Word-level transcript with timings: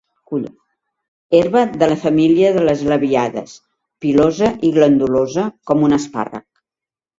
Herba 1.39 1.61
de 1.83 1.89
la 1.91 1.97
família 2.05 2.49
de 2.57 2.65
les 2.69 2.81
labiades, 2.93 3.55
pilosa 4.07 4.51
i 4.71 4.75
glandulosa, 4.81 5.47
com 5.71 5.89
un 5.91 5.97
espàrrec. 6.03 6.47